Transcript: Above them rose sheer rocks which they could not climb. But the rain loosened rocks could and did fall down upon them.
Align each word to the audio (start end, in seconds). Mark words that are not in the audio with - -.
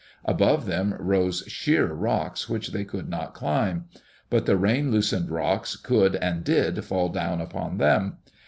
Above 0.25 0.65
them 0.65 0.95
rose 0.97 1.43
sheer 1.45 1.85
rocks 1.93 2.49
which 2.49 2.69
they 2.71 2.83
could 2.83 3.07
not 3.07 3.35
climb. 3.35 3.85
But 4.31 4.47
the 4.47 4.57
rain 4.57 4.89
loosened 4.89 5.29
rocks 5.29 5.75
could 5.75 6.15
and 6.15 6.43
did 6.43 6.83
fall 6.83 7.09
down 7.09 7.39
upon 7.39 7.77
them. 7.77 8.17